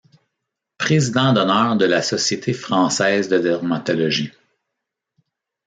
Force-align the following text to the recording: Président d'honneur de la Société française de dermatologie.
Président 0.79 1.31
d'honneur 1.31 1.75
de 1.77 1.85
la 1.85 2.01
Société 2.01 2.53
française 2.53 3.29
de 3.29 3.37
dermatologie. 3.37 4.31